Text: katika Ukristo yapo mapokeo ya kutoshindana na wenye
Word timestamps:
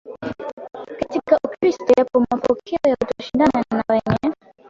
katika 0.99 1.39
Ukristo 1.45 1.85
yapo 1.97 2.25
mapokeo 2.31 2.79
ya 2.87 2.95
kutoshindana 2.95 3.63
na 3.71 3.83
wenye 3.89 4.35